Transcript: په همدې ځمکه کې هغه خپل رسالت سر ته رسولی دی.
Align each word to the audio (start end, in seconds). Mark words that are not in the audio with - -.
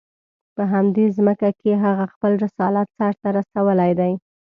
په 0.55 0.63
همدې 0.73 1.05
ځمکه 1.17 1.49
کې 1.59 1.71
هغه 1.83 2.05
خپل 2.13 2.31
رسالت 2.45 2.87
سر 2.97 3.13
ته 3.21 3.29
رسولی 3.37 3.91
دی. 3.99 4.13